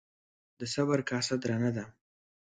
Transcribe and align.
ـ 0.29 0.59
د 0.59 0.61
صبر 0.73 0.99
کاسه 1.09 1.35
درنه 1.43 1.71
ده. 1.77 1.85